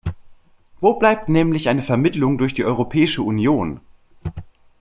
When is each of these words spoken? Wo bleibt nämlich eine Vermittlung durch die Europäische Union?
Wo 0.79 0.95
bleibt 0.95 1.29
nämlich 1.29 1.69
eine 1.69 1.83
Vermittlung 1.83 2.39
durch 2.39 2.55
die 2.55 2.65
Europäische 2.65 3.21
Union? 3.21 3.81